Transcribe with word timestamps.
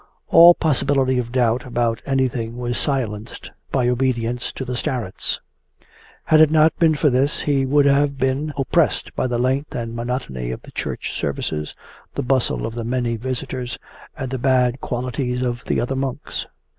All 0.29 0.55
possibility 0.55 1.19
of 1.19 1.31
doubt 1.31 1.63
about 1.63 2.01
anything 2.07 2.57
was 2.57 2.75
silenced 2.79 3.51
by 3.71 3.87
obedience 3.87 4.51
to 4.53 4.65
the 4.65 4.75
starets. 4.75 5.39
Had 6.23 6.41
it 6.41 6.49
not 6.49 6.75
been 6.79 6.95
for 6.95 7.11
this, 7.11 7.41
he 7.41 7.67
would 7.67 7.85
have 7.85 8.17
been 8.17 8.51
oppressed 8.57 9.13
by 9.15 9.27
the 9.27 9.37
length 9.37 9.75
and 9.75 9.95
monotony 9.95 10.49
of 10.49 10.63
the 10.63 10.71
church 10.71 11.13
services, 11.13 11.75
the 12.15 12.23
bustle 12.23 12.65
of 12.65 12.73
the 12.73 12.83
many 12.83 13.15
visitors, 13.15 13.77
and 14.17 14.31
the 14.31 14.39
bad 14.39 14.81
qualities 14.81 15.43
of 15.43 15.61
the 15.67 15.79
other 15.79 15.95
monks. 15.95 16.47